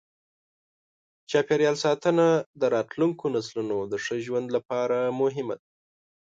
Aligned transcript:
چاپېریال 1.29 1.75
ساتنه 1.85 2.25
د 2.59 2.63
راتلونکو 2.75 3.25
نسلونو 3.35 3.77
د 3.91 3.93
ښه 4.03 4.15
ژوند 4.25 4.47
لپاره 4.55 4.97
مهمه 5.21 5.55
ده. 5.59 5.67